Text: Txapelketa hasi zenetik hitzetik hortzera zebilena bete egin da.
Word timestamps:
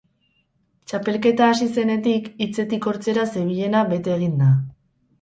Txapelketa 0.91 1.51
hasi 1.51 1.69
zenetik 1.77 2.33
hitzetik 2.47 2.91
hortzera 2.93 3.29
zebilena 3.31 3.89
bete 3.97 4.19
egin 4.21 4.39
da. 4.45 4.55